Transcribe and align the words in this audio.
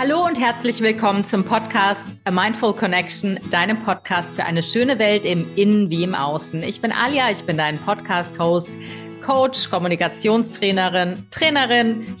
Hallo 0.00 0.24
und 0.24 0.38
herzlich 0.38 0.80
willkommen 0.80 1.24
zum 1.24 1.42
Podcast 1.42 2.06
A 2.22 2.30
Mindful 2.30 2.72
Connection, 2.72 3.40
deinem 3.50 3.82
Podcast 3.82 4.32
für 4.32 4.44
eine 4.44 4.62
schöne 4.62 5.00
Welt 5.00 5.24
im 5.24 5.44
Innen 5.56 5.90
wie 5.90 6.04
im 6.04 6.14
Außen. 6.14 6.62
Ich 6.62 6.80
bin 6.80 6.92
Alia, 6.92 7.32
ich 7.32 7.42
bin 7.42 7.56
dein 7.56 7.78
Podcast-Host, 7.78 8.78
Coach, 9.26 9.68
Kommunikationstrainerin, 9.68 11.26
Trainerin 11.32 12.14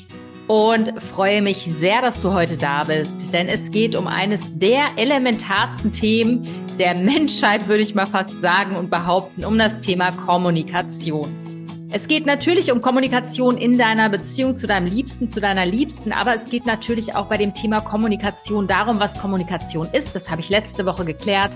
und 0.48 1.00
freue 1.00 1.40
mich 1.40 1.66
sehr, 1.66 2.02
dass 2.02 2.20
du 2.20 2.32
heute 2.32 2.56
da 2.56 2.82
bist, 2.82 3.32
denn 3.32 3.46
es 3.46 3.70
geht 3.70 3.94
um 3.94 4.08
eines 4.08 4.58
der 4.58 4.86
elementarsten 4.96 5.92
Themen 5.92 6.42
der 6.80 6.96
Menschheit, 6.96 7.68
würde 7.68 7.84
ich 7.84 7.94
mal 7.94 8.06
fast 8.06 8.42
sagen 8.42 8.74
und 8.74 8.90
behaupten, 8.90 9.44
um 9.44 9.56
das 9.56 9.78
Thema 9.78 10.10
Kommunikation. 10.10 11.47
Es 11.90 12.06
geht 12.06 12.26
natürlich 12.26 12.70
um 12.70 12.82
Kommunikation 12.82 13.56
in 13.56 13.78
deiner 13.78 14.10
Beziehung 14.10 14.58
zu 14.58 14.66
deinem 14.66 14.86
Liebsten, 14.86 15.30
zu 15.30 15.40
deiner 15.40 15.64
Liebsten, 15.64 16.12
aber 16.12 16.34
es 16.34 16.50
geht 16.50 16.66
natürlich 16.66 17.14
auch 17.14 17.26
bei 17.26 17.38
dem 17.38 17.54
Thema 17.54 17.80
Kommunikation 17.80 18.66
darum, 18.66 19.00
was 19.00 19.18
Kommunikation 19.18 19.88
ist. 19.92 20.14
Das 20.14 20.30
habe 20.30 20.42
ich 20.42 20.50
letzte 20.50 20.84
Woche 20.84 21.06
geklärt. 21.06 21.50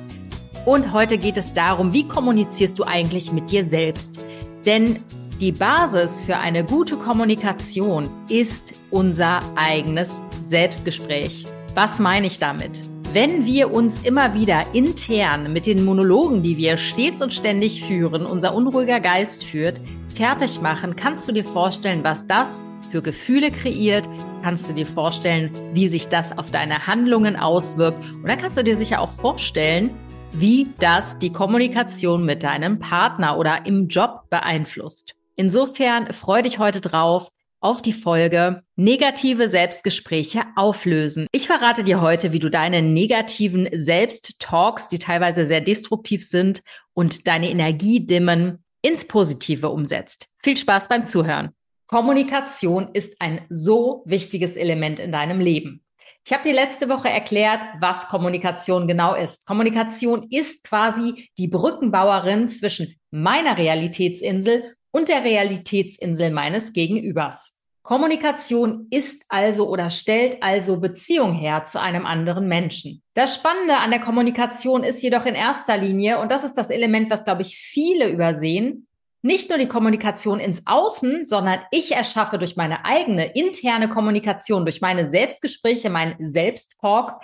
Und 0.64 0.94
heute 0.94 1.18
geht 1.18 1.36
es 1.36 1.52
darum, 1.52 1.92
wie 1.92 2.08
kommunizierst 2.08 2.78
du 2.78 2.84
eigentlich 2.84 3.30
mit 3.30 3.50
dir 3.50 3.66
selbst? 3.66 4.20
Denn 4.64 5.00
die 5.38 5.52
Basis 5.52 6.22
für 6.22 6.38
eine 6.38 6.64
gute 6.64 6.96
Kommunikation 6.96 8.08
ist 8.30 8.72
unser 8.90 9.40
eigenes 9.54 10.22
Selbstgespräch. 10.42 11.44
Was 11.74 11.98
meine 11.98 12.28
ich 12.28 12.38
damit? 12.38 12.80
Wenn 13.12 13.44
wir 13.44 13.70
uns 13.70 14.00
immer 14.00 14.32
wieder 14.32 14.64
intern 14.72 15.52
mit 15.52 15.66
den 15.66 15.84
Monologen, 15.84 16.42
die 16.42 16.56
wir 16.56 16.78
stets 16.78 17.20
und 17.20 17.34
ständig 17.34 17.84
führen, 17.84 18.24
unser 18.24 18.54
unruhiger 18.54 19.00
Geist 19.00 19.44
führt, 19.44 19.78
fertig 20.12 20.60
machen, 20.60 20.96
kannst 20.96 21.26
du 21.26 21.32
dir 21.32 21.44
vorstellen, 21.44 22.04
was 22.04 22.26
das 22.26 22.62
für 22.90 23.02
Gefühle 23.02 23.50
kreiert? 23.50 24.08
Kannst 24.42 24.68
du 24.68 24.74
dir 24.74 24.86
vorstellen, 24.86 25.50
wie 25.72 25.88
sich 25.88 26.08
das 26.08 26.36
auf 26.36 26.50
deine 26.50 26.86
Handlungen 26.86 27.36
auswirkt? 27.36 27.98
Und 28.12 28.26
dann 28.26 28.38
kannst 28.38 28.58
du 28.58 28.64
dir 28.64 28.76
sicher 28.76 29.00
auch 29.00 29.10
vorstellen, 29.10 29.90
wie 30.32 30.68
das 30.78 31.18
die 31.18 31.32
Kommunikation 31.32 32.24
mit 32.24 32.42
deinem 32.42 32.78
Partner 32.78 33.38
oder 33.38 33.66
im 33.66 33.88
Job 33.88 34.24
beeinflusst. 34.30 35.14
Insofern 35.36 36.12
freue 36.12 36.42
dich 36.42 36.58
heute 36.58 36.80
drauf 36.80 37.28
auf 37.60 37.80
die 37.80 37.92
Folge 37.92 38.62
Negative 38.76 39.48
Selbstgespräche 39.48 40.42
auflösen. 40.56 41.26
Ich 41.32 41.46
verrate 41.46 41.84
dir 41.84 42.00
heute, 42.00 42.32
wie 42.32 42.40
du 42.40 42.50
deine 42.50 42.82
negativen 42.82 43.68
Selbsttalks, 43.72 44.88
die 44.88 44.98
teilweise 44.98 45.46
sehr 45.46 45.60
destruktiv 45.60 46.24
sind 46.24 46.62
und 46.92 47.26
deine 47.28 47.50
Energie 47.50 48.04
dimmen, 48.04 48.64
ins 48.82 49.06
Positive 49.06 49.70
umsetzt. 49.70 50.26
Viel 50.42 50.56
Spaß 50.56 50.88
beim 50.88 51.06
Zuhören. 51.06 51.50
Kommunikation 51.86 52.90
ist 52.92 53.20
ein 53.20 53.46
so 53.48 54.02
wichtiges 54.06 54.56
Element 54.56 54.98
in 54.98 55.12
deinem 55.12 55.40
Leben. 55.40 55.84
Ich 56.24 56.32
habe 56.32 56.44
dir 56.44 56.54
letzte 56.54 56.88
Woche 56.88 57.08
erklärt, 57.08 57.60
was 57.80 58.06
Kommunikation 58.08 58.86
genau 58.86 59.14
ist. 59.14 59.44
Kommunikation 59.46 60.28
ist 60.30 60.64
quasi 60.64 61.28
die 61.36 61.48
Brückenbauerin 61.48 62.48
zwischen 62.48 62.94
meiner 63.10 63.58
Realitätsinsel 63.58 64.76
und 64.92 65.08
der 65.08 65.24
Realitätsinsel 65.24 66.30
meines 66.30 66.72
Gegenübers. 66.72 67.58
Kommunikation 67.82 68.86
ist 68.90 69.24
also 69.28 69.68
oder 69.68 69.90
stellt 69.90 70.40
also 70.40 70.78
Beziehung 70.78 71.34
her 71.34 71.64
zu 71.64 71.80
einem 71.80 72.06
anderen 72.06 72.46
Menschen. 72.46 73.02
Das 73.14 73.34
Spannende 73.34 73.78
an 73.78 73.90
der 73.90 74.00
Kommunikation 74.00 74.84
ist 74.84 75.02
jedoch 75.02 75.26
in 75.26 75.34
erster 75.34 75.76
Linie, 75.76 76.20
und 76.20 76.30
das 76.30 76.44
ist 76.44 76.54
das 76.54 76.70
Element, 76.70 77.10
was, 77.10 77.24
glaube 77.24 77.42
ich, 77.42 77.56
viele 77.56 78.08
übersehen, 78.08 78.86
nicht 79.20 79.48
nur 79.48 79.58
die 79.58 79.68
Kommunikation 79.68 80.40
ins 80.40 80.66
Außen, 80.66 81.26
sondern 81.26 81.60
ich 81.70 81.92
erschaffe 81.92 82.38
durch 82.38 82.56
meine 82.56 82.84
eigene 82.84 83.32
interne 83.34 83.88
Kommunikation, 83.88 84.64
durch 84.64 84.80
meine 84.80 85.06
Selbstgespräche, 85.06 85.90
mein 85.90 86.16
Selbsttalk, 86.20 87.14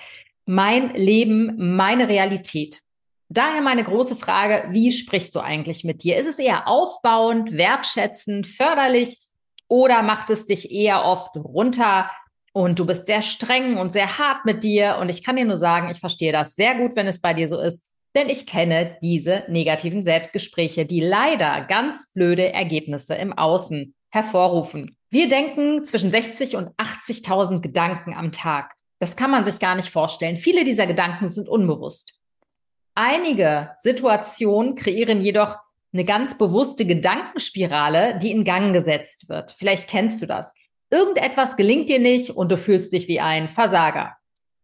mein 0.46 0.94
Leben, 0.94 1.76
meine 1.76 2.08
Realität. 2.08 2.80
Daher 3.28 3.60
meine 3.60 3.84
große 3.84 4.16
Frage, 4.16 4.68
wie 4.70 4.90
sprichst 4.90 5.34
du 5.34 5.40
eigentlich 5.40 5.84
mit 5.84 6.02
dir? 6.02 6.16
Ist 6.16 6.28
es 6.28 6.38
eher 6.38 6.66
aufbauend, 6.66 7.52
wertschätzend, 7.52 8.46
förderlich 8.46 9.18
oder 9.68 10.02
macht 10.02 10.30
es 10.30 10.46
dich 10.46 10.72
eher 10.72 11.04
oft 11.04 11.36
runter 11.36 12.10
und 12.52 12.78
du 12.78 12.86
bist 12.86 13.06
sehr 13.06 13.22
streng 13.22 13.76
und 13.76 13.92
sehr 13.92 14.18
hart 14.18 14.44
mit 14.44 14.64
dir? 14.64 14.98
Und 15.00 15.08
ich 15.08 15.22
kann 15.22 15.36
dir 15.36 15.44
nur 15.44 15.58
sagen, 15.58 15.90
ich 15.90 16.00
verstehe 16.00 16.32
das 16.32 16.54
sehr 16.54 16.74
gut, 16.74 16.96
wenn 16.96 17.06
es 17.06 17.20
bei 17.20 17.34
dir 17.34 17.46
so 17.48 17.60
ist, 17.60 17.86
denn 18.16 18.28
ich 18.28 18.46
kenne 18.46 18.96
diese 19.02 19.44
negativen 19.48 20.02
Selbstgespräche, 20.02 20.86
die 20.86 21.00
leider 21.00 21.60
ganz 21.62 22.12
blöde 22.12 22.52
Ergebnisse 22.52 23.14
im 23.14 23.32
Außen 23.32 23.94
hervorrufen. 24.10 24.96
Wir 25.10 25.28
denken 25.28 25.84
zwischen 25.84 26.10
60 26.10 26.56
und 26.56 26.70
80.000 26.76 27.60
Gedanken 27.60 28.14
am 28.14 28.32
Tag. 28.32 28.74
Das 28.98 29.16
kann 29.16 29.30
man 29.30 29.44
sich 29.44 29.58
gar 29.58 29.74
nicht 29.74 29.90
vorstellen. 29.90 30.38
Viele 30.38 30.64
dieser 30.64 30.86
Gedanken 30.86 31.28
sind 31.28 31.48
unbewusst. 31.48 32.14
Einige 32.94 33.70
Situationen 33.78 34.74
kreieren 34.74 35.20
jedoch 35.20 35.56
eine 35.92 36.04
ganz 36.04 36.36
bewusste 36.36 36.84
Gedankenspirale, 36.84 38.18
die 38.18 38.30
in 38.30 38.44
Gang 38.44 38.72
gesetzt 38.72 39.28
wird. 39.28 39.54
Vielleicht 39.58 39.88
kennst 39.88 40.20
du 40.20 40.26
das. 40.26 40.54
Irgendetwas 40.90 41.56
gelingt 41.56 41.88
dir 41.88 41.98
nicht 41.98 42.30
und 42.30 42.50
du 42.50 42.56
fühlst 42.56 42.92
dich 42.92 43.08
wie 43.08 43.20
ein 43.20 43.48
Versager. 43.50 44.16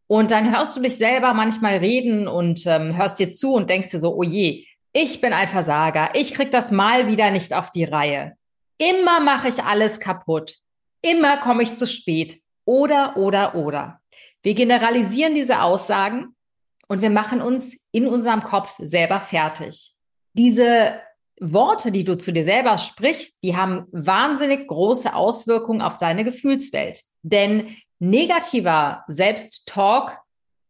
Und 0.06 0.30
dann 0.30 0.54
hörst 0.54 0.76
du 0.76 0.80
dich 0.80 0.96
selber 0.96 1.32
manchmal 1.34 1.78
reden 1.78 2.28
und 2.28 2.66
ähm, 2.66 2.96
hörst 2.96 3.18
dir 3.18 3.30
zu 3.30 3.54
und 3.54 3.70
denkst 3.70 3.90
dir 3.90 4.00
so, 4.00 4.14
oh 4.14 4.22
je, 4.22 4.66
ich 4.92 5.20
bin 5.20 5.32
ein 5.32 5.48
Versager, 5.48 6.10
ich 6.14 6.34
krieg 6.34 6.52
das 6.52 6.70
mal 6.70 7.08
wieder 7.08 7.30
nicht 7.30 7.52
auf 7.52 7.70
die 7.72 7.84
Reihe. 7.84 8.36
Immer 8.78 9.20
mache 9.20 9.48
ich 9.48 9.62
alles 9.62 10.00
kaputt. 10.00 10.56
Immer 11.02 11.38
komme 11.38 11.62
ich 11.62 11.74
zu 11.74 11.86
spät. 11.86 12.38
Oder, 12.64 13.16
oder, 13.16 13.54
oder. 13.54 14.00
Wir 14.42 14.54
generalisieren 14.54 15.34
diese 15.34 15.62
Aussagen 15.62 16.34
und 16.86 17.02
wir 17.02 17.10
machen 17.10 17.40
uns 17.40 17.76
in 17.92 18.06
unserem 18.06 18.42
Kopf 18.42 18.74
selber 18.78 19.20
fertig. 19.20 19.94
Diese 20.32 21.00
Worte, 21.40 21.90
die 21.90 22.04
du 22.04 22.16
zu 22.16 22.32
dir 22.32 22.44
selber 22.44 22.78
sprichst, 22.78 23.38
die 23.42 23.56
haben 23.56 23.86
wahnsinnig 23.92 24.68
große 24.68 25.14
Auswirkungen 25.14 25.82
auf 25.82 25.96
deine 25.96 26.24
Gefühlswelt. 26.24 27.02
Denn 27.22 27.76
negativer 27.98 29.04
Selbsttalk 29.08 30.18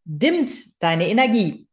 dimmt 0.05 0.83
deine 0.83 1.09
Energie. 1.09 1.67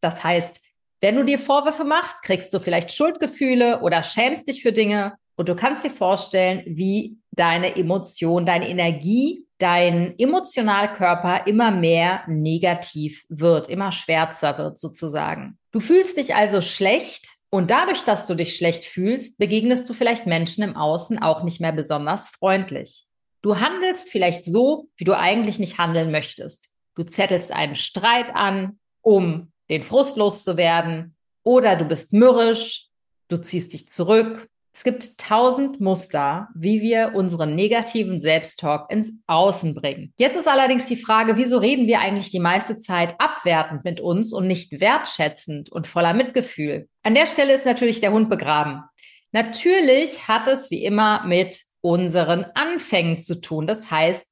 Das 0.00 0.22
heißt, 0.22 0.60
wenn 1.00 1.16
du 1.16 1.24
dir 1.24 1.38
Vorwürfe 1.38 1.84
machst, 1.84 2.22
kriegst 2.22 2.52
du 2.54 2.60
vielleicht 2.60 2.92
Schuldgefühle 2.92 3.80
oder 3.80 4.02
schämst 4.02 4.48
dich 4.48 4.62
für 4.62 4.72
Dinge 4.72 5.14
und 5.36 5.48
du 5.48 5.54
kannst 5.54 5.84
dir 5.84 5.90
vorstellen, 5.90 6.62
wie 6.66 7.18
deine 7.32 7.76
Emotion, 7.76 8.46
deine 8.46 8.68
Energie, 8.68 9.44
dein 9.58 10.18
Emotionalkörper 10.18 11.46
immer 11.46 11.70
mehr 11.70 12.22
negativ 12.26 13.24
wird, 13.28 13.68
immer 13.68 13.92
schwärzer 13.92 14.56
wird 14.58 14.78
sozusagen. 14.78 15.58
Du 15.72 15.80
fühlst 15.80 16.16
dich 16.16 16.34
also 16.34 16.60
schlecht, 16.60 17.33
und 17.54 17.70
dadurch, 17.70 18.02
dass 18.02 18.26
du 18.26 18.34
dich 18.34 18.56
schlecht 18.56 18.84
fühlst, 18.84 19.38
begegnest 19.38 19.88
du 19.88 19.94
vielleicht 19.94 20.26
Menschen 20.26 20.64
im 20.64 20.76
Außen 20.76 21.22
auch 21.22 21.44
nicht 21.44 21.60
mehr 21.60 21.70
besonders 21.70 22.28
freundlich. 22.28 23.06
Du 23.42 23.60
handelst 23.60 24.10
vielleicht 24.10 24.44
so, 24.44 24.88
wie 24.96 25.04
du 25.04 25.16
eigentlich 25.16 25.60
nicht 25.60 25.78
handeln 25.78 26.10
möchtest. 26.10 26.68
Du 26.96 27.04
zettelst 27.04 27.52
einen 27.52 27.76
Streit 27.76 28.34
an, 28.34 28.80
um 29.02 29.52
den 29.70 29.84
Frust 29.84 30.16
loszuwerden, 30.16 31.14
oder 31.44 31.76
du 31.76 31.84
bist 31.84 32.12
mürrisch, 32.12 32.88
du 33.28 33.36
ziehst 33.36 33.72
dich 33.72 33.88
zurück, 33.88 34.48
es 34.76 34.82
gibt 34.82 35.18
tausend 35.18 35.80
Muster, 35.80 36.48
wie 36.54 36.80
wir 36.80 37.12
unseren 37.14 37.54
negativen 37.54 38.18
Selbsttalk 38.18 38.90
ins 38.90 39.12
Außen 39.28 39.72
bringen. 39.72 40.12
Jetzt 40.16 40.36
ist 40.36 40.48
allerdings 40.48 40.86
die 40.88 40.96
Frage, 40.96 41.36
wieso 41.36 41.58
reden 41.58 41.86
wir 41.86 42.00
eigentlich 42.00 42.30
die 42.30 42.40
meiste 42.40 42.76
Zeit 42.78 43.14
abwertend 43.18 43.84
mit 43.84 44.00
uns 44.00 44.32
und 44.32 44.48
nicht 44.48 44.80
wertschätzend 44.80 45.70
und 45.70 45.86
voller 45.86 46.12
Mitgefühl? 46.12 46.88
An 47.04 47.14
der 47.14 47.26
Stelle 47.26 47.52
ist 47.52 47.64
natürlich 47.64 48.00
der 48.00 48.10
Hund 48.10 48.28
begraben. 48.28 48.82
Natürlich 49.30 50.26
hat 50.26 50.48
es 50.48 50.72
wie 50.72 50.84
immer 50.84 51.24
mit 51.24 51.60
unseren 51.80 52.44
Anfängen 52.54 53.20
zu 53.20 53.40
tun. 53.40 53.68
Das 53.68 53.92
heißt, 53.92 54.26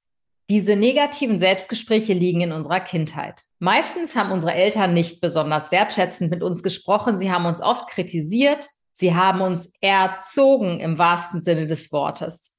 diese 0.50 0.74
negativen 0.74 1.38
Selbstgespräche 1.38 2.14
liegen 2.14 2.40
in 2.40 2.52
unserer 2.52 2.80
Kindheit. 2.80 3.42
Meistens 3.60 4.16
haben 4.16 4.32
unsere 4.32 4.54
Eltern 4.54 4.92
nicht 4.92 5.20
besonders 5.20 5.70
wertschätzend 5.70 6.32
mit 6.32 6.42
uns 6.42 6.64
gesprochen. 6.64 7.20
Sie 7.20 7.30
haben 7.30 7.46
uns 7.46 7.62
oft 7.62 7.88
kritisiert, 7.88 8.68
Sie 9.02 9.16
haben 9.16 9.40
uns 9.40 9.72
erzogen 9.80 10.78
im 10.78 10.96
wahrsten 10.96 11.42
Sinne 11.42 11.66
des 11.66 11.90
Wortes. 11.90 12.56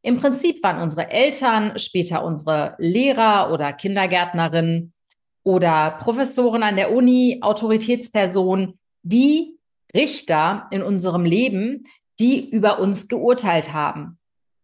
Im 0.00 0.16
Prinzip 0.16 0.62
waren 0.62 0.80
unsere 0.80 1.10
Eltern, 1.10 1.78
später 1.78 2.24
unsere 2.24 2.74
Lehrer 2.78 3.52
oder 3.52 3.70
Kindergärtnerinnen 3.74 4.94
oder 5.42 5.98
Professoren 6.02 6.62
an 6.62 6.76
der 6.76 6.94
Uni, 6.96 7.40
Autoritätspersonen, 7.42 8.78
die 9.02 9.58
Richter 9.94 10.68
in 10.70 10.82
unserem 10.82 11.26
Leben, 11.26 11.84
die 12.18 12.48
über 12.48 12.78
uns 12.78 13.06
geurteilt 13.06 13.74
haben. 13.74 14.18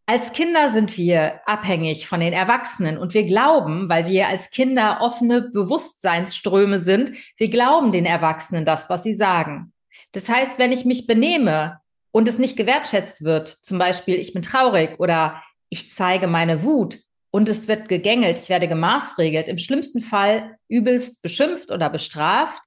Als 0.07 0.33
Kinder 0.33 0.71
sind 0.71 0.97
wir 0.97 1.47
abhängig 1.47 2.09
von 2.09 2.21
den 2.21 2.33
Erwachsenen 2.33 2.97
und 2.97 3.13
wir 3.13 3.27
glauben, 3.27 3.91
weil 3.91 4.07
wir 4.07 4.29
als 4.29 4.49
Kinder 4.49 5.03
offene 5.03 5.43
Bewusstseinsströme 5.43 6.79
sind, 6.79 7.13
wir 7.37 7.51
glauben 7.51 7.93
den 7.93 8.07
Erwachsenen 8.07 8.65
das, 8.65 8.89
was 8.89 9.03
sie 9.03 9.13
sagen. 9.13 9.75
Das 10.13 10.29
heißt, 10.29 10.59
wenn 10.59 10.73
ich 10.73 10.85
mich 10.85 11.07
benehme 11.07 11.81
und 12.11 12.29
es 12.29 12.39
nicht 12.39 12.57
gewertschätzt 12.57 13.23
wird, 13.23 13.49
zum 13.49 13.79
Beispiel 13.79 14.17
ich 14.17 14.33
bin 14.33 14.43
traurig 14.43 14.99
oder 14.99 15.43
ich 15.69 15.91
zeige 15.91 16.27
meine 16.27 16.63
Wut, 16.63 16.99
und 17.31 17.49
es 17.49 17.69
wird 17.69 17.89
gegängelt, 17.89 18.39
ich 18.39 18.49
werde 18.49 18.69
gemaßregelt, 18.69 19.47
im 19.49 19.59
schlimmsten 19.59 20.03
Fall 20.03 20.57
übelst 20.69 21.23
beschimpft 21.23 21.71
oder 21.71 21.89
bestraft, 21.89 22.63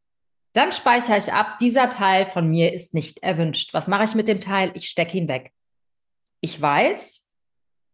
dann 0.54 0.72
speichere 0.72 1.18
ich 1.18 1.34
ab, 1.34 1.58
dieser 1.60 1.90
Teil 1.90 2.28
von 2.28 2.48
mir 2.48 2.74
ist 2.74 2.94
nicht 2.94 3.20
erwünscht. 3.24 3.74
Was 3.74 3.88
mache 3.88 4.06
ich 4.06 4.16
mit 4.16 4.28
dem 4.28 4.40
Teil? 4.40 4.72
Ich 4.76 4.88
stecke 4.88 5.18
ihn 5.18 5.28
weg. 5.28 5.52
Ich 6.42 6.62
weiß, 6.62 7.28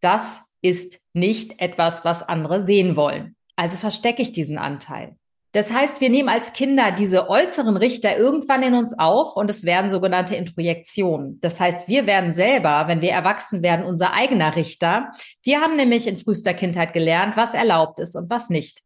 das 0.01 0.41
ist 0.61 0.99
nicht 1.13 1.59
etwas, 1.61 2.03
was 2.03 2.21
andere 2.21 2.65
sehen 2.65 2.95
wollen. 2.95 3.35
Also 3.55 3.77
verstecke 3.77 4.21
ich 4.21 4.33
diesen 4.33 4.57
Anteil. 4.57 5.15
Das 5.51 5.73
heißt, 5.73 5.99
wir 5.99 6.11
nehmen 6.11 6.29
als 6.29 6.53
Kinder 6.53 6.91
diese 6.91 7.27
äußeren 7.27 7.75
Richter 7.75 8.17
irgendwann 8.17 8.61
in 8.61 8.75
uns 8.75 8.97
auf 8.99 9.35
und 9.35 9.49
es 9.49 9.63
werden 9.63 9.89
sogenannte 9.89 10.35
Introjektionen. 10.35 11.39
Das 11.41 11.59
heißt, 11.59 11.87
wir 11.87 12.05
werden 12.05 12.33
selber, 12.33 12.87
wenn 12.87 13.01
wir 13.01 13.11
erwachsen 13.11 13.63
werden, 13.63 13.83
unser 13.83 14.13
eigener 14.13 14.55
Richter. 14.55 15.11
Wir 15.41 15.59
haben 15.59 15.75
nämlich 15.75 16.07
in 16.07 16.17
frühester 16.17 16.53
Kindheit 16.53 16.93
gelernt, 16.93 17.35
was 17.35 17.55
erlaubt 17.55 17.99
ist 17.99 18.15
und 18.15 18.29
was 18.29 18.49
nicht. 18.49 18.83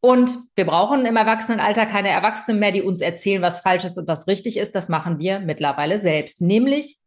Und 0.00 0.36
wir 0.56 0.66
brauchen 0.66 1.06
im 1.06 1.16
Erwachsenenalter 1.16 1.86
keine 1.86 2.08
Erwachsenen 2.08 2.58
mehr, 2.58 2.72
die 2.72 2.82
uns 2.82 3.00
erzählen, 3.00 3.42
was 3.42 3.60
falsch 3.60 3.84
ist 3.84 3.96
und 3.96 4.08
was 4.08 4.26
richtig 4.26 4.56
ist. 4.56 4.74
Das 4.74 4.88
machen 4.88 5.20
wir 5.20 5.38
mittlerweile 5.38 6.00
selbst, 6.00 6.40
nämlich 6.40 6.98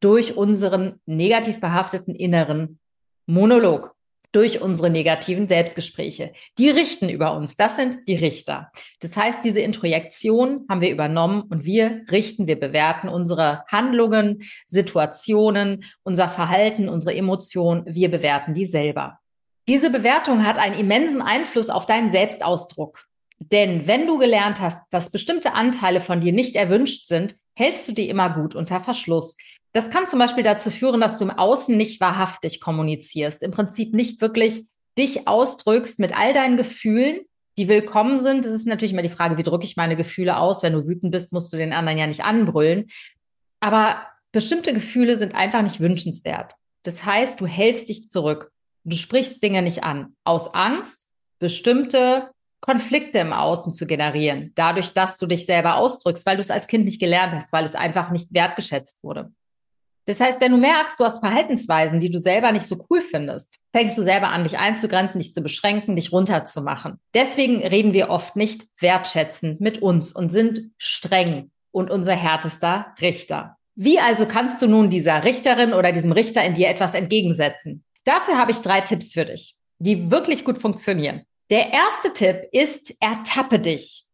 durch 0.00 0.36
unseren 0.36 1.00
negativ 1.06 1.60
behafteten 1.60 2.14
inneren 2.14 2.80
Monolog 3.26 3.95
durch 4.36 4.60
unsere 4.60 4.90
negativen 4.90 5.48
Selbstgespräche. 5.48 6.34
Die 6.58 6.68
richten 6.68 7.08
über 7.08 7.32
uns. 7.34 7.56
Das 7.56 7.76
sind 7.76 8.06
die 8.06 8.16
Richter. 8.16 8.70
Das 9.00 9.16
heißt, 9.16 9.42
diese 9.42 9.60
Introjektion 9.60 10.66
haben 10.68 10.82
wir 10.82 10.90
übernommen 10.90 11.44
und 11.48 11.64
wir 11.64 12.02
richten, 12.10 12.46
wir 12.46 12.60
bewerten 12.60 13.08
unsere 13.08 13.64
Handlungen, 13.68 14.42
Situationen, 14.66 15.84
unser 16.02 16.28
Verhalten, 16.28 16.90
unsere 16.90 17.16
Emotionen. 17.16 17.84
Wir 17.86 18.10
bewerten 18.10 18.52
die 18.52 18.66
selber. 18.66 19.20
Diese 19.68 19.88
Bewertung 19.90 20.44
hat 20.44 20.58
einen 20.58 20.78
immensen 20.78 21.22
Einfluss 21.22 21.70
auf 21.70 21.86
deinen 21.86 22.10
Selbstausdruck. 22.10 23.06
Denn 23.38 23.86
wenn 23.86 24.06
du 24.06 24.18
gelernt 24.18 24.60
hast, 24.60 24.82
dass 24.92 25.10
bestimmte 25.10 25.54
Anteile 25.54 26.02
von 26.02 26.20
dir 26.20 26.34
nicht 26.34 26.56
erwünscht 26.56 27.06
sind, 27.06 27.36
hältst 27.54 27.88
du 27.88 27.92
die 27.92 28.10
immer 28.10 28.34
gut 28.34 28.54
unter 28.54 28.82
Verschluss. 28.82 29.38
Das 29.72 29.90
kann 29.90 30.06
zum 30.06 30.18
Beispiel 30.18 30.44
dazu 30.44 30.70
führen, 30.70 31.00
dass 31.00 31.18
du 31.18 31.24
im 31.24 31.30
Außen 31.30 31.76
nicht 31.76 32.00
wahrhaftig 32.00 32.60
kommunizierst, 32.60 33.42
im 33.42 33.50
Prinzip 33.50 33.94
nicht 33.94 34.20
wirklich 34.20 34.66
dich 34.98 35.28
ausdrückst 35.28 35.98
mit 35.98 36.16
all 36.16 36.32
deinen 36.32 36.56
Gefühlen, 36.56 37.20
die 37.58 37.68
willkommen 37.68 38.18
sind. 38.18 38.44
Es 38.44 38.52
ist 38.52 38.66
natürlich 38.66 38.92
immer 38.92 39.02
die 39.02 39.08
Frage, 39.08 39.36
wie 39.36 39.42
drücke 39.42 39.64
ich 39.64 39.76
meine 39.76 39.96
Gefühle 39.96 40.38
aus? 40.38 40.62
Wenn 40.62 40.72
du 40.72 40.86
wütend 40.86 41.12
bist, 41.12 41.32
musst 41.32 41.52
du 41.52 41.56
den 41.56 41.72
anderen 41.72 41.98
ja 41.98 42.06
nicht 42.06 42.24
anbrüllen. 42.24 42.86
Aber 43.60 44.02
bestimmte 44.32 44.74
Gefühle 44.74 45.16
sind 45.16 45.34
einfach 45.34 45.62
nicht 45.62 45.80
wünschenswert. 45.80 46.54
Das 46.82 47.04
heißt, 47.04 47.40
du 47.40 47.46
hältst 47.46 47.88
dich 47.88 48.10
zurück. 48.10 48.50
Du 48.84 48.96
sprichst 48.96 49.42
Dinge 49.42 49.62
nicht 49.62 49.82
an. 49.82 50.14
Aus 50.24 50.54
Angst, 50.54 51.06
bestimmte 51.38 52.30
Konflikte 52.60 53.18
im 53.18 53.32
Außen 53.32 53.74
zu 53.74 53.86
generieren. 53.86 54.52
Dadurch, 54.54 54.92
dass 54.92 55.16
du 55.16 55.26
dich 55.26 55.46
selber 55.46 55.76
ausdrückst, 55.76 56.26
weil 56.26 56.36
du 56.36 56.42
es 56.42 56.50
als 56.50 56.66
Kind 56.66 56.84
nicht 56.84 57.00
gelernt 57.00 57.34
hast, 57.34 57.52
weil 57.52 57.64
es 57.64 57.74
einfach 57.74 58.10
nicht 58.10 58.32
wertgeschätzt 58.32 59.02
wurde. 59.02 59.32
Das 60.06 60.20
heißt, 60.20 60.40
wenn 60.40 60.52
du 60.52 60.58
merkst, 60.58 60.98
du 60.98 61.04
hast 61.04 61.18
Verhaltensweisen, 61.18 61.98
die 61.98 62.10
du 62.10 62.20
selber 62.20 62.52
nicht 62.52 62.66
so 62.66 62.86
cool 62.88 63.02
findest, 63.02 63.56
fängst 63.72 63.98
du 63.98 64.02
selber 64.02 64.28
an, 64.28 64.44
dich 64.44 64.56
einzugrenzen, 64.56 65.18
dich 65.20 65.34
zu 65.34 65.42
beschränken, 65.42 65.96
dich 65.96 66.12
runterzumachen. 66.12 67.00
Deswegen 67.12 67.60
reden 67.66 67.92
wir 67.92 68.08
oft 68.08 68.36
nicht 68.36 68.68
wertschätzend 68.80 69.60
mit 69.60 69.82
uns 69.82 70.12
und 70.12 70.30
sind 70.30 70.70
streng 70.78 71.50
und 71.72 71.90
unser 71.90 72.14
härtester 72.14 72.94
Richter. 73.00 73.56
Wie 73.74 73.98
also 73.98 74.26
kannst 74.26 74.62
du 74.62 74.68
nun 74.68 74.88
dieser 74.88 75.24
Richterin 75.24 75.74
oder 75.74 75.92
diesem 75.92 76.12
Richter 76.12 76.42
in 76.44 76.54
dir 76.54 76.68
etwas 76.68 76.94
entgegensetzen? 76.94 77.84
Dafür 78.04 78.38
habe 78.38 78.52
ich 78.52 78.58
drei 78.58 78.80
Tipps 78.80 79.12
für 79.12 79.24
dich, 79.24 79.56
die 79.78 80.10
wirklich 80.10 80.44
gut 80.44 80.62
funktionieren. 80.62 81.24
Der 81.50 81.72
erste 81.72 82.14
Tipp 82.14 82.48
ist, 82.52 82.96
ertappe 83.00 83.58
dich. 83.58 84.06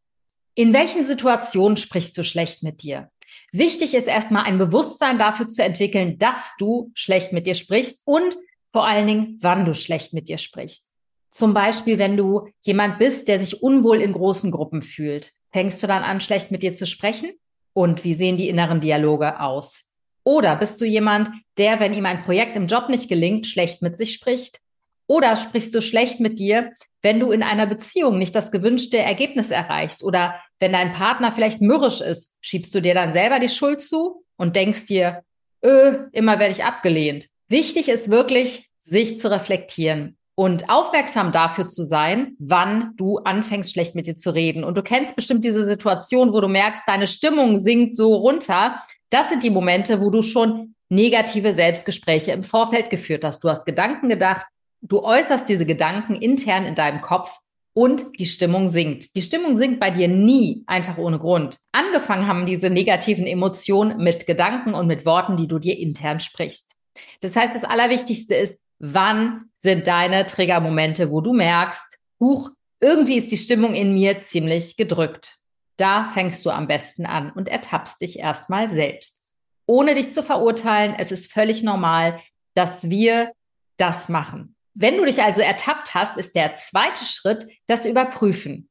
In 0.55 0.73
welchen 0.73 1.05
Situationen 1.05 1.77
sprichst 1.77 2.19
du 2.19 2.25
schlecht 2.25 2.62
mit 2.62 2.83
dir? 2.83 3.12
Wichtig 3.52 3.94
ist 3.94 4.08
erstmal 4.08 4.44
ein 4.44 4.56
Bewusstsein 4.56 5.19
dafür 5.19 5.46
zu 5.46 5.62
entwickeln, 5.62 6.19
dass 6.19 6.54
du 6.58 6.90
schlecht 6.94 7.34
mit 7.34 7.46
dir 7.46 7.54
sprichst 7.54 8.00
und 8.06 8.37
vor 8.72 8.87
allen 8.87 9.06
Dingen, 9.06 9.38
wann 9.43 9.66
du 9.66 9.75
schlecht 9.75 10.14
mit 10.14 10.31
dir 10.31 10.38
sprichst. 10.38 10.90
Zum 11.31 11.52
Beispiel, 11.52 11.99
wenn 11.99 12.16
du 12.16 12.49
jemand 12.62 12.99
bist, 12.99 13.28
der 13.28 13.38
sich 13.38 13.62
unwohl 13.62 14.00
in 14.00 14.14
großen 14.14 14.50
Gruppen 14.50 14.81
fühlt, 14.81 15.32
fängst 15.50 15.82
du 15.82 15.87
dann 15.87 16.02
an, 16.02 16.22
schlecht 16.22 16.50
mit 16.50 16.62
dir 16.62 16.75
zu 16.75 16.87
sprechen? 16.87 17.32
Und 17.75 18.04
wie 18.04 18.14
sehen 18.14 18.38
die 18.38 18.49
inneren 18.49 18.81
Dialoge 18.81 19.38
aus? 19.40 19.84
Oder 20.25 20.56
bist 20.56 20.81
du 20.81 20.87
jemand, 20.87 21.31
der, 21.58 21.81
wenn 21.81 21.94
ihm 21.94 22.06
ein 22.06 22.22
Projekt 22.22 22.56
im 22.56 22.66
Job 22.66 22.88
nicht 22.88 23.08
gelingt, 23.08 23.46
schlecht 23.46 23.82
mit 23.82 23.99
sich 23.99 24.14
spricht? 24.14 24.60
Oder 25.06 25.37
sprichst 25.37 25.75
du 25.75 25.82
schlecht 25.82 26.20
mit 26.20 26.38
dir, 26.38 26.72
wenn 27.02 27.20
du 27.20 27.32
in 27.32 27.43
einer 27.43 27.66
Beziehung 27.66 28.19
nicht 28.19 28.34
das 28.34 28.52
gewünschte 28.52 28.99
Ergebnis 28.99 29.50
erreichst 29.50 30.02
oder 30.04 30.37
wenn 30.60 30.72
dein 30.72 30.93
Partner 30.93 31.32
vielleicht 31.32 31.60
mürrisch 31.60 32.00
ist, 32.00 32.34
schiebst 32.40 32.75
du 32.75 32.81
dir 32.81 32.94
dann 32.94 33.12
selber 33.12 33.40
die 33.40 33.49
Schuld 33.49 33.81
zu 33.81 34.25
und 34.37 34.56
denkst 34.56 34.87
dir, 34.87 35.22
öh, 35.64 35.99
immer 36.12 36.38
werde 36.38 36.52
ich 36.52 36.64
abgelehnt. 36.64 37.26
Wichtig 37.49 37.88
ist 37.88 38.10
wirklich, 38.10 38.70
sich 38.78 39.19
zu 39.19 39.31
reflektieren 39.31 40.16
und 40.34 40.70
aufmerksam 40.70 41.32
dafür 41.32 41.69
zu 41.69 41.84
sein, 41.84 42.37
wann 42.38 42.94
du 42.96 43.19
anfängst, 43.19 43.72
schlecht 43.72 43.94
mit 43.94 44.06
dir 44.06 44.16
zu 44.16 44.31
reden. 44.31 44.64
Und 44.64 44.76
du 44.76 44.82
kennst 44.82 45.14
bestimmt 45.14 45.44
diese 45.44 45.64
Situation, 45.64 46.32
wo 46.32 46.40
du 46.40 46.49
merkst, 46.49 46.84
deine 46.87 47.06
Stimmung 47.06 47.58
sinkt 47.58 47.94
so 47.94 48.14
runter. 48.14 48.82
Das 49.10 49.28
sind 49.28 49.43
die 49.43 49.50
Momente, 49.50 50.00
wo 50.00 50.10
du 50.10 50.22
schon 50.22 50.75
negative 50.88 51.52
Selbstgespräche 51.52 52.32
im 52.32 52.44
Vorfeld 52.44 52.90
geführt 52.90 53.25
hast. 53.25 53.44
Du 53.44 53.49
hast 53.49 53.64
Gedanken 53.66 54.08
gedacht, 54.08 54.46
du 54.82 55.02
äußerst 55.02 55.49
diese 55.49 55.64
Gedanken 55.64 56.17
intern 56.17 56.64
in 56.64 56.75
deinem 56.75 57.00
Kopf 57.00 57.38
und 57.75 58.19
die 58.19 58.26
Stimmung 58.26 58.69
sinkt. 58.69 59.17
Die 59.17 59.23
Stimmung 59.23 59.56
sinkt 59.56 59.81
bei 59.81 59.90
dir 59.90 60.08
nie 60.08 60.64
einfach 60.67 60.99
ohne 60.99 61.19
Grund. 61.19 61.58
Angefangen 61.73 62.26
haben 62.26 62.44
diese 62.44 62.69
negativen 62.69 63.26
Emotionen 63.26 63.99
mit 63.99 64.26
Gedanken 64.26 64.75
und 64.75 64.87
mit 64.87 65.06
Worten, 65.06 65.37
die 65.37 65.49
du 65.49 65.58
dir 65.58 65.79
intern 65.79 66.20
sprichst. 66.20 66.75
Heißt, 67.23 67.55
das 67.55 67.64
Allerwichtigste 67.64 68.34
ist, 68.34 68.58
wann 68.79 69.46
sind 69.58 69.87
deine 69.87 70.26
Triggermomente, 70.26 71.11
wo 71.11 71.20
du 71.20 71.32
merkst, 71.32 71.99
huch, 72.20 72.50
irgendwie 72.81 73.17
ist 73.17 73.31
die 73.31 73.38
Stimmung 73.38 73.75
in 73.75 73.94
mir 73.94 74.23
ziemlich 74.23 74.76
gedrückt. 74.76 75.37
Da 75.76 76.11
fängst 76.12 76.44
du 76.44 76.50
am 76.50 76.67
besten 76.67 77.06
an 77.06 77.31
und 77.31 77.49
ertappst 77.49 78.02
dich 78.02 78.19
erstmal 78.19 78.70
selbst. 78.70 79.23
Ohne 79.67 79.94
dich 79.94 80.12
zu 80.12 80.23
verurteilen, 80.23 80.94
es 80.99 81.12
ist 81.12 81.32
völlig 81.32 81.62
normal, 81.62 82.20
dass 82.55 82.90
wir 82.90 83.32
das 83.78 84.08
machen. 84.08 84.56
Wenn 84.75 84.97
du 84.97 85.05
dich 85.05 85.23
also 85.23 85.43
ertappt 85.43 85.95
hast, 85.95 86.17
ist 86.17 86.35
der 86.35 86.57
zweite 86.57 87.05
Schritt 87.05 87.47
das 87.67 87.85
Überprüfen. 87.87 88.69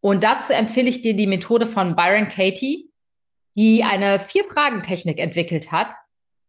Und 0.00 0.22
dazu 0.22 0.52
empfehle 0.52 0.88
ich 0.88 1.02
dir 1.02 1.14
die 1.16 1.26
Methode 1.26 1.66
von 1.66 1.96
Byron 1.96 2.28
Katie, 2.28 2.90
die 3.56 3.84
eine 3.84 4.18
Vier-Fragen-Technik 4.18 5.18
entwickelt 5.18 5.72
hat, 5.72 5.88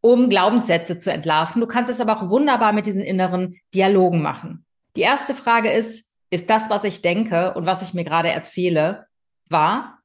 um 0.01 0.30
Glaubenssätze 0.30 1.00
zu 1.00 1.12
entlarven. 1.12 1.62
Du 1.62 1.68
kannst 1.68 1.92
es 1.92 2.01
aber 2.01 2.18
auch 2.18 2.30
wunderbar 2.30 2.74
mit 2.74 2.86
diesen 2.86 3.04
inneren 3.04 3.60
Dialogen 3.74 4.22
machen. 4.22 4.65
Die 4.96 5.01
erste 5.01 5.34
Frage 5.34 5.72
ist, 5.72 6.12
ist 6.30 6.50
das, 6.50 6.70
was 6.70 6.84
ich 6.84 7.01
denke 7.01 7.54
und 7.54 7.65
was 7.65 7.82
ich 7.82 7.94
mir 7.94 8.04
gerade 8.04 8.30
erzähle, 8.30 9.08
wahr? 9.50 10.00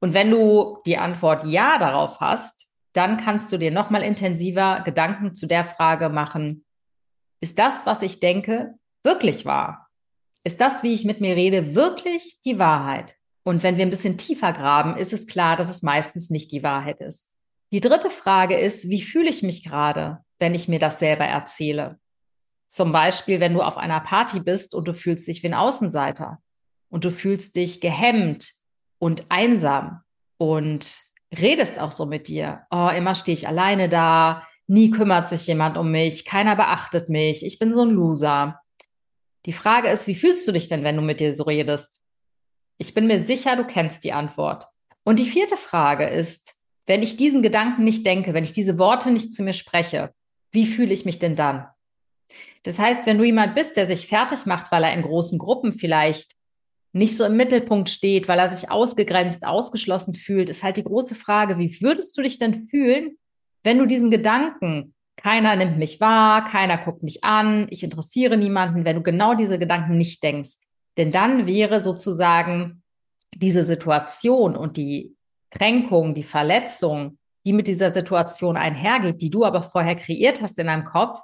Und 0.00 0.14
wenn 0.14 0.30
du 0.30 0.78
die 0.86 0.96
Antwort 0.96 1.44
Ja 1.44 1.78
darauf 1.78 2.20
hast, 2.20 2.68
dann 2.92 3.18
kannst 3.18 3.52
du 3.52 3.58
dir 3.58 3.70
nochmal 3.70 4.02
intensiver 4.02 4.82
Gedanken 4.84 5.34
zu 5.34 5.46
der 5.46 5.64
Frage 5.64 6.08
machen, 6.08 6.64
ist 7.40 7.58
das, 7.58 7.86
was 7.86 8.02
ich 8.02 8.20
denke, 8.20 8.74
wirklich 9.02 9.46
wahr? 9.46 9.88
Ist 10.44 10.60
das, 10.60 10.82
wie 10.82 10.94
ich 10.94 11.04
mit 11.04 11.20
mir 11.20 11.36
rede, 11.36 11.74
wirklich 11.74 12.40
die 12.44 12.58
Wahrheit? 12.58 13.16
Und 13.44 13.62
wenn 13.62 13.76
wir 13.76 13.86
ein 13.86 13.90
bisschen 13.90 14.18
tiefer 14.18 14.52
graben, 14.52 14.96
ist 14.96 15.12
es 15.12 15.26
klar, 15.26 15.56
dass 15.56 15.68
es 15.68 15.82
meistens 15.82 16.30
nicht 16.30 16.52
die 16.52 16.62
Wahrheit 16.62 17.00
ist. 17.00 17.30
Die 17.70 17.80
dritte 17.80 18.10
Frage 18.10 18.58
ist, 18.58 18.88
wie 18.88 19.02
fühle 19.02 19.28
ich 19.28 19.42
mich 19.42 19.62
gerade, 19.62 20.18
wenn 20.38 20.54
ich 20.54 20.68
mir 20.68 20.78
das 20.78 20.98
selber 20.98 21.24
erzähle? 21.24 21.98
Zum 22.68 22.92
Beispiel, 22.92 23.40
wenn 23.40 23.54
du 23.54 23.62
auf 23.62 23.76
einer 23.76 24.00
Party 24.00 24.40
bist 24.40 24.74
und 24.74 24.86
du 24.86 24.94
fühlst 24.94 25.26
dich 25.28 25.42
wie 25.42 25.48
ein 25.48 25.54
Außenseiter 25.54 26.38
und 26.90 27.04
du 27.04 27.10
fühlst 27.10 27.56
dich 27.56 27.80
gehemmt 27.80 28.52
und 28.98 29.26
einsam 29.30 30.02
und 30.38 31.00
redest 31.36 31.78
auch 31.78 31.90
so 31.90 32.06
mit 32.06 32.28
dir. 32.28 32.66
Oh, 32.70 32.88
immer 32.94 33.14
stehe 33.14 33.36
ich 33.36 33.48
alleine 33.48 33.88
da, 33.88 34.46
nie 34.68 34.90
kümmert 34.90 35.28
sich 35.28 35.46
jemand 35.46 35.76
um 35.76 35.90
mich, 35.90 36.24
keiner 36.24 36.54
beachtet 36.54 37.08
mich, 37.08 37.44
ich 37.44 37.58
bin 37.58 37.72
so 37.72 37.82
ein 37.82 37.90
Loser. 37.90 38.60
Die 39.46 39.52
Frage 39.52 39.88
ist, 39.88 40.06
wie 40.06 40.14
fühlst 40.14 40.46
du 40.46 40.52
dich 40.52 40.68
denn, 40.68 40.84
wenn 40.84 40.96
du 40.96 41.02
mit 41.02 41.20
dir 41.20 41.34
so 41.34 41.44
redest? 41.44 42.00
Ich 42.76 42.94
bin 42.94 43.06
mir 43.06 43.22
sicher, 43.22 43.56
du 43.56 43.66
kennst 43.66 44.04
die 44.04 44.12
Antwort. 44.12 44.66
Und 45.04 45.18
die 45.18 45.26
vierte 45.26 45.56
Frage 45.56 46.06
ist, 46.06 46.54
wenn 46.86 47.02
ich 47.02 47.16
diesen 47.16 47.42
Gedanken 47.42 47.84
nicht 47.84 48.06
denke, 48.06 48.34
wenn 48.34 48.44
ich 48.44 48.52
diese 48.52 48.78
Worte 48.78 49.10
nicht 49.10 49.32
zu 49.32 49.42
mir 49.42 49.52
spreche, 49.52 50.12
wie 50.52 50.66
fühle 50.66 50.94
ich 50.94 51.04
mich 51.04 51.18
denn 51.18 51.36
dann? 51.36 51.66
Das 52.62 52.78
heißt, 52.78 53.06
wenn 53.06 53.18
du 53.18 53.24
jemand 53.24 53.54
bist, 53.54 53.76
der 53.76 53.86
sich 53.86 54.06
fertig 54.06 54.46
macht, 54.46 54.70
weil 54.72 54.84
er 54.84 54.92
in 54.92 55.02
großen 55.02 55.38
Gruppen 55.38 55.72
vielleicht 55.72 56.34
nicht 56.92 57.16
so 57.16 57.24
im 57.24 57.36
Mittelpunkt 57.36 57.90
steht, 57.90 58.28
weil 58.28 58.38
er 58.38 58.48
sich 58.48 58.70
ausgegrenzt, 58.70 59.46
ausgeschlossen 59.46 60.14
fühlt, 60.14 60.48
ist 60.48 60.62
halt 60.62 60.76
die 60.76 60.84
große 60.84 61.14
Frage, 61.14 61.58
wie 61.58 61.80
würdest 61.80 62.16
du 62.16 62.22
dich 62.22 62.38
denn 62.38 62.68
fühlen, 62.68 63.17
wenn 63.62 63.78
du 63.78 63.86
diesen 63.86 64.10
Gedanken 64.10 64.94
keiner 65.16 65.56
nimmt 65.56 65.78
mich 65.78 66.00
wahr, 66.00 66.44
keiner 66.44 66.78
guckt 66.78 67.02
mich 67.02 67.24
an, 67.24 67.66
ich 67.70 67.82
interessiere 67.82 68.36
niemanden, 68.36 68.84
wenn 68.84 68.96
du 68.96 69.02
genau 69.02 69.34
diese 69.34 69.58
Gedanken 69.58 69.98
nicht 69.98 70.22
denkst. 70.22 70.58
Denn 70.96 71.10
dann 71.10 71.46
wäre 71.46 71.82
sozusagen 71.82 72.82
diese 73.34 73.64
Situation 73.64 74.56
und 74.56 74.76
die 74.76 75.16
Kränkung, 75.50 76.14
die 76.14 76.22
Verletzung, 76.22 77.18
die 77.44 77.52
mit 77.52 77.66
dieser 77.66 77.90
Situation 77.90 78.56
einhergeht, 78.56 79.20
die 79.20 79.30
du 79.30 79.44
aber 79.44 79.62
vorher 79.62 79.96
kreiert 79.96 80.40
hast 80.40 80.58
in 80.58 80.66
deinem 80.68 80.84
Kopf, 80.84 81.20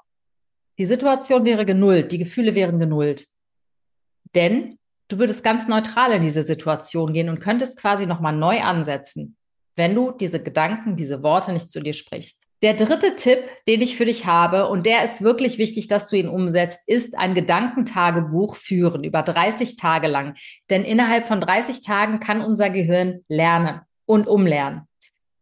die 0.78 0.86
Situation 0.86 1.44
wäre 1.44 1.64
genullt, 1.64 2.10
die 2.10 2.18
Gefühle 2.18 2.54
wären 2.54 2.80
genullt. 2.80 3.28
Denn 4.34 4.78
du 5.08 5.18
würdest 5.18 5.44
ganz 5.44 5.68
neutral 5.68 6.12
in 6.12 6.22
diese 6.22 6.42
Situation 6.42 7.12
gehen 7.12 7.28
und 7.28 7.40
könntest 7.40 7.78
quasi 7.78 8.06
nochmal 8.06 8.34
neu 8.34 8.60
ansetzen, 8.60 9.36
wenn 9.76 9.94
du 9.94 10.12
diese 10.12 10.42
Gedanken, 10.42 10.96
diese 10.96 11.22
Worte 11.22 11.52
nicht 11.52 11.70
zu 11.70 11.80
dir 11.80 11.92
sprichst. 11.92 12.42
Der 12.62 12.74
dritte 12.74 13.16
Tipp, 13.16 13.40
den 13.66 13.82
ich 13.82 13.96
für 13.96 14.06
dich 14.06 14.24
habe, 14.24 14.68
und 14.68 14.86
der 14.86 15.04
ist 15.04 15.22
wirklich 15.22 15.58
wichtig, 15.58 15.86
dass 15.88 16.06
du 16.08 16.16
ihn 16.16 16.28
umsetzt, 16.28 16.80
ist 16.86 17.16
ein 17.18 17.34
Gedankentagebuch 17.34 18.56
führen 18.56 19.04
über 19.04 19.22
30 19.22 19.76
Tage 19.76 20.06
lang. 20.06 20.36
Denn 20.70 20.82
innerhalb 20.82 21.26
von 21.26 21.40
30 21.40 21.82
Tagen 21.82 22.20
kann 22.20 22.40
unser 22.40 22.70
Gehirn 22.70 23.20
lernen 23.28 23.80
und 24.06 24.28
umlernen. 24.28 24.88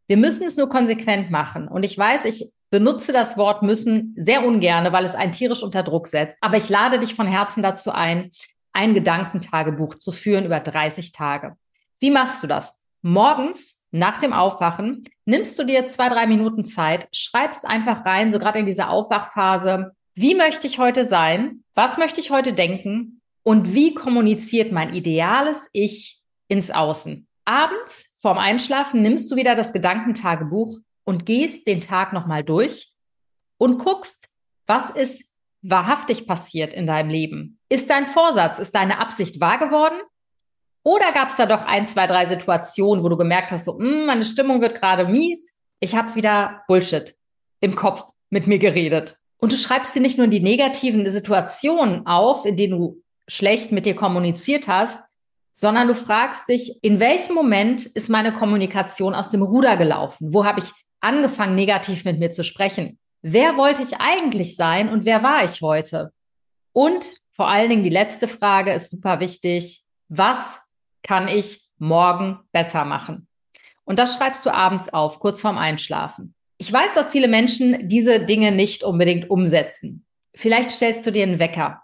Wir 0.09 0.17
müssen 0.17 0.47
es 0.47 0.57
nur 0.57 0.69
konsequent 0.69 1.31
machen. 1.31 1.69
Und 1.69 1.85
ich 1.85 1.97
weiß, 1.97 2.25
ich 2.25 2.53
benutze 2.71 3.13
das 3.13 3.37
Wort 3.37 3.63
müssen 3.63 4.17
sehr 4.19 4.45
ungerne, 4.45 4.93
weil 4.93 5.05
es 5.05 5.15
einen 5.15 5.33
tierisch 5.33 5.63
unter 5.63 5.83
Druck 5.83 6.09
setzt. 6.09 6.39
Aber 6.41 6.57
ich 6.57 6.69
lade 6.69 6.99
dich 6.99 7.15
von 7.15 7.27
Herzen 7.27 7.63
dazu 7.63 7.93
ein, 7.93 8.33
ein 8.73 8.95
Gedankentagebuch 8.95 9.95
zu 9.97 10.11
führen 10.11 10.47
über 10.47 10.59
30 10.59 11.13
Tage. 11.13 11.55
Wie 12.01 12.11
machst 12.11 12.43
du 12.43 12.47
das? 12.47 12.81
Morgens 13.03 13.82
nach 13.93 14.19
dem 14.19 14.33
Aufwachen 14.33 15.09
nimmst 15.27 15.59
du 15.59 15.65
dir 15.65 15.87
zwei, 15.87 16.09
drei 16.09 16.27
Minuten 16.27 16.65
Zeit, 16.65 17.09
schreibst 17.13 17.67
einfach 17.67 18.05
rein, 18.05 18.33
so 18.33 18.39
gerade 18.39 18.59
in 18.59 18.67
dieser 18.67 18.91
Aufwachphase, 18.91 19.93
wie 20.15 20.35
möchte 20.35 20.67
ich 20.67 20.79
heute 20.79 21.05
sein? 21.05 21.63
Was 21.75 21.99
möchte 21.99 22.21
ich 22.21 22.31
heute 22.31 22.53
denken? 22.53 23.21
Und 23.43 23.75
wie 23.75 23.95
kommuniziert 23.95 24.73
mein 24.73 24.95
ideales 24.95 25.69
Ich 25.73 26.21
ins 26.49 26.71
Außen? 26.71 27.27
Abends 27.45 28.15
vorm 28.21 28.39
Einschlafen 28.39 29.03
nimmst 29.03 29.31
du 29.31 29.37
wieder 29.37 29.55
das 29.55 29.73
Gedankentagebuch 29.73 30.79
und 31.05 31.27
gehst 31.27 31.67
den 31.67 31.81
Tag 31.81 32.13
nochmal 32.13 32.45
durch 32.45 32.93
und 33.59 33.79
guckst, 33.79 34.29
was 34.67 34.91
ist 34.91 35.25
wahrhaftig 35.63 36.27
passiert 36.27 36.73
in 36.73 36.87
deinem 36.87 37.11
Leben? 37.11 37.59
Ist 37.69 37.91
dein 37.91 38.07
Vorsatz, 38.07 38.59
ist 38.59 38.75
deine 38.75 38.99
Absicht 38.99 39.41
wahr 39.41 39.59
geworden? 39.59 40.01
Oder 40.85 41.13
gab 41.13 41.29
es 41.29 41.37
da 41.37 41.47
doch 41.47 41.65
ein, 41.65 41.87
zwei, 41.87 42.07
drei 42.07 42.27
Situationen, 42.27 43.05
wo 43.05 43.09
du 43.09 43.17
gemerkt 43.17 43.51
hast, 43.51 43.65
so, 43.65 43.79
hm, 43.79 44.07
meine 44.07 44.25
Stimmung 44.25 44.61
wird 44.61 44.75
gerade 44.75 45.07
mies, 45.07 45.53
ich 45.81 45.95
habe 45.95 46.15
wieder 46.15 46.63
Bullshit 46.69 47.17
im 47.61 47.75
Kopf 47.75 48.05
mit 48.31 48.47
mir 48.47 48.59
geredet. 48.59 49.19
Und 49.39 49.53
du 49.53 49.57
schreibst 49.57 49.95
dir 49.95 50.01
nicht 50.01 50.19
nur 50.19 50.29
die 50.29 50.41
negativen 50.41 51.09
Situationen 51.11 52.07
auf, 52.07 52.47
in 52.47 52.57
denen 52.57 52.79
du 52.79 53.03
schlecht 53.29 53.73
mit 53.73 53.87
dir 53.87 53.97
kommuniziert 53.97 54.69
hast, 54.69 55.01
sondern 55.53 55.89
du 55.89 55.95
fragst 55.95 56.49
dich, 56.49 56.83
in 56.83 57.01
welchem 57.01 57.35
Moment 57.35 57.87
ist 57.87 58.09
meine 58.09 58.33
Kommunikation 58.33 59.15
aus 59.15 59.31
dem 59.31 59.43
Ruder 59.43 59.77
gelaufen? 59.77 60.33
Wo 60.33 60.45
habe 60.45 60.61
ich 60.61 60.71
angefangen, 61.01 61.55
negativ 61.55 62.05
mit 62.05 62.19
mir 62.19 62.31
zu 62.31 62.45
sprechen? 62.45 62.99
Wer 63.21 63.57
wollte 63.57 63.83
ich 63.83 64.01
eigentlich 64.01 64.57
sein 64.57 64.89
und 64.89 65.05
wer 65.05 65.23
war 65.23 65.45
ich 65.45 65.61
heute? 65.61 66.13
Und 66.73 67.09
vor 67.31 67.49
allen 67.49 67.71
Dingen 67.71 67.85
die 67.85 67.91
letzte 67.91 68.29
Frage 68.29 68.73
ist 68.73 68.91
super 68.91 69.21
wichtig. 69.21 69.83
Was 70.09 70.62
kann 71.03 71.29
ich 71.29 71.61
morgen 71.79 72.41
besser 72.53 72.85
machen? 72.85 73.27
Und 73.85 73.99
das 73.99 74.17
schreibst 74.17 74.47
du 74.47 74.51
abends 74.51 74.93
auf, 74.93 75.19
kurz 75.19 75.41
vorm 75.41 75.59
Einschlafen. 75.59 76.35
Ich 76.59 76.73
weiß, 76.73 76.95
dass 76.95 77.11
viele 77.11 77.29
Menschen 77.29 77.89
diese 77.89 78.25
Dinge 78.25 78.53
nicht 78.53 78.85
unbedingt 78.85 79.29
umsetzen. 79.29 80.05
Vielleicht 80.35 80.71
stellst 80.71 81.05
du 81.07 81.11
dir 81.11 81.25
einen 81.25 81.39
Wecker. 81.39 81.83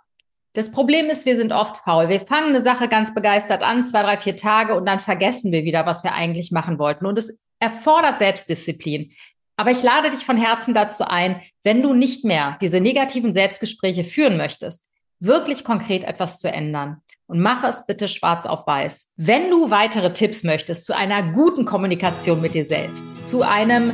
Das 0.53 0.73
Problem 0.73 1.07
ist, 1.07 1.27
wir 1.27 1.37
sind 1.37 1.53
oft 1.53 1.79
faul. 1.85 2.09
Wir 2.09 2.21
fangen 2.21 2.51
eine 2.51 2.63
Sache 2.63 2.89
ganz 2.89 3.15
begeistert 3.15 3.63
an, 3.63 3.85
zwei, 3.85 4.03
drei, 4.03 4.17
vier 4.17 4.37
Tage 4.37 4.75
und 4.75 4.87
dann 4.87 5.01
vergessen 5.01 5.53
wir 5.53 5.65
wieder, 5.65 5.85
was 5.87 6.05
wir 6.05 6.15
eigentlich 6.15 6.53
machen 6.53 6.79
wollten. 6.79 7.07
Und 7.07 7.19
es 7.19 7.41
erfordert 7.61 8.19
Selbstdisziplin. 8.19 9.13
Aber 9.57 9.73
ich 9.73 9.83
lade 9.83 10.11
dich 10.11 10.25
von 10.25 10.37
Herzen 10.37 10.73
dazu 10.73 11.05
ein, 11.05 11.43
wenn 11.65 11.83
du 11.83 11.93
nicht 11.93 12.25
mehr 12.25 12.57
diese 12.61 12.81
negativen 12.81 13.35
Selbstgespräche 13.35 14.05
führen 14.05 14.37
möchtest, 14.37 14.88
wirklich 15.21 15.65
konkret 15.65 16.05
etwas 16.05 16.39
zu 16.39 16.51
ändern 16.51 17.03
und 17.27 17.41
mache 17.41 17.67
es 17.67 17.87
bitte 17.87 18.09
schwarz 18.09 18.47
auf 18.47 18.67
weiß. 18.67 19.11
Wenn 19.17 19.51
du 19.51 19.71
weitere 19.71 20.13
Tipps 20.13 20.45
möchtest 20.45 20.87
zu 20.87 20.97
einer 20.97 21.33
guten 21.33 21.65
Kommunikation 21.65 22.41
mit 22.41 22.55
dir 22.55 22.65
selbst, 22.65 23.27
zu 23.27 23.43
einem 23.43 23.93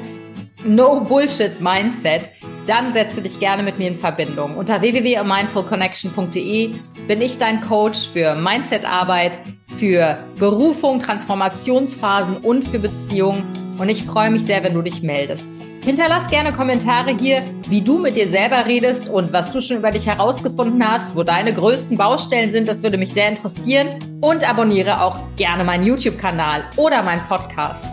No-Bullshit-Mindset, 0.64 2.28
dann 2.66 2.92
setze 2.92 3.20
dich 3.20 3.38
gerne 3.40 3.62
mit 3.62 3.78
mir 3.78 3.88
in 3.88 3.98
Verbindung. 3.98 4.56
Unter 4.56 4.80
www.mindfulconnection.de 4.80 6.74
bin 7.06 7.20
ich 7.20 7.36
dein 7.38 7.60
Coach 7.60 8.08
für 8.08 8.34
Mindset-Arbeit, 8.34 9.38
für 9.78 10.18
Berufung, 10.38 11.00
Transformationsphasen 11.00 12.38
und 12.38 12.66
für 12.66 12.78
Beziehungen. 12.78 13.63
Und 13.78 13.88
ich 13.88 14.04
freue 14.04 14.30
mich 14.30 14.44
sehr, 14.44 14.62
wenn 14.62 14.74
du 14.74 14.82
dich 14.82 15.02
meldest. 15.02 15.46
Hinterlass 15.84 16.28
gerne 16.28 16.50
Kommentare 16.52 17.14
hier, 17.20 17.42
wie 17.68 17.82
du 17.82 17.98
mit 17.98 18.16
dir 18.16 18.26
selber 18.28 18.64
redest 18.64 19.08
und 19.08 19.34
was 19.34 19.52
du 19.52 19.60
schon 19.60 19.76
über 19.76 19.90
dich 19.90 20.06
herausgefunden 20.06 20.82
hast, 20.86 21.14
wo 21.14 21.22
deine 21.22 21.52
größten 21.52 21.98
Baustellen 21.98 22.52
sind. 22.52 22.66
Das 22.66 22.82
würde 22.82 22.96
mich 22.96 23.12
sehr 23.12 23.28
interessieren. 23.28 23.98
Und 24.22 24.48
abonniere 24.48 25.02
auch 25.02 25.20
gerne 25.36 25.62
meinen 25.62 25.84
YouTube-Kanal 25.84 26.64
oder 26.76 27.02
meinen 27.02 27.20
Podcast. 27.28 27.86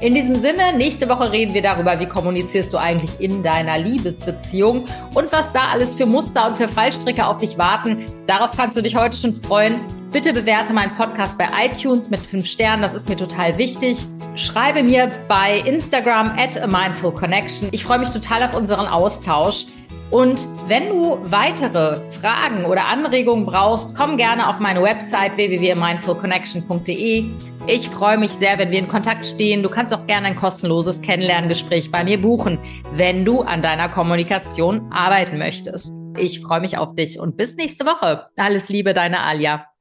In 0.00 0.14
diesem 0.14 0.36
Sinne, 0.36 0.76
nächste 0.76 1.08
Woche 1.08 1.32
reden 1.32 1.54
wir 1.54 1.62
darüber, 1.62 1.98
wie 2.00 2.06
kommunizierst 2.06 2.72
du 2.72 2.78
eigentlich 2.78 3.20
in 3.20 3.42
deiner 3.42 3.78
Liebesbeziehung 3.78 4.86
und 5.14 5.30
was 5.30 5.52
da 5.52 5.68
alles 5.72 5.94
für 5.94 6.06
Muster 6.06 6.48
und 6.48 6.56
für 6.56 6.68
Fallstricke 6.68 7.26
auf 7.26 7.38
dich 7.38 7.58
warten. 7.58 8.06
Darauf 8.26 8.52
kannst 8.56 8.76
du 8.76 8.82
dich 8.82 8.96
heute 8.96 9.16
schon 9.16 9.34
freuen. 9.42 9.80
Bitte 10.14 10.32
bewerte 10.32 10.72
meinen 10.72 10.94
Podcast 10.94 11.36
bei 11.36 11.48
iTunes 11.66 12.08
mit 12.08 12.20
fünf 12.20 12.46
Sternen, 12.46 12.82
das 12.82 12.94
ist 12.94 13.08
mir 13.08 13.16
total 13.16 13.58
wichtig. 13.58 13.98
Schreibe 14.36 14.84
mir 14.84 15.10
bei 15.26 15.58
Instagram 15.66 16.38
at 16.38 16.56
a 16.56 16.68
mindful 16.68 17.12
connection. 17.12 17.68
Ich 17.72 17.82
freue 17.82 17.98
mich 17.98 18.10
total 18.10 18.44
auf 18.44 18.56
unseren 18.56 18.86
Austausch. 18.86 19.66
Und 20.12 20.46
wenn 20.68 20.90
du 20.90 21.18
weitere 21.24 21.96
Fragen 22.10 22.64
oder 22.64 22.86
Anregungen 22.86 23.44
brauchst, 23.44 23.96
komm 23.96 24.16
gerne 24.16 24.48
auf 24.48 24.60
meine 24.60 24.80
Website 24.84 25.36
www.mindfulconnection.de. 25.36 27.24
Ich 27.66 27.88
freue 27.88 28.16
mich 28.16 28.30
sehr, 28.30 28.56
wenn 28.58 28.70
wir 28.70 28.78
in 28.78 28.86
Kontakt 28.86 29.26
stehen. 29.26 29.64
Du 29.64 29.68
kannst 29.68 29.92
auch 29.92 30.06
gerne 30.06 30.28
ein 30.28 30.36
kostenloses 30.36 31.02
Kennenlerngespräch 31.02 31.90
bei 31.90 32.04
mir 32.04 32.22
buchen, 32.22 32.60
wenn 32.92 33.24
du 33.24 33.40
an 33.40 33.62
deiner 33.62 33.88
Kommunikation 33.88 34.92
arbeiten 34.92 35.38
möchtest. 35.38 35.90
Ich 36.16 36.38
freue 36.38 36.60
mich 36.60 36.78
auf 36.78 36.94
dich 36.94 37.18
und 37.18 37.36
bis 37.36 37.56
nächste 37.56 37.84
Woche. 37.84 38.28
Alles 38.36 38.68
Liebe, 38.68 38.94
deine 38.94 39.20
Alia. 39.24 39.73